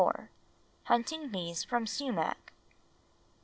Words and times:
HUNTING 0.85 1.29
BEES 1.29 1.63
FROM 1.63 1.85
SUMAC. 1.85 2.53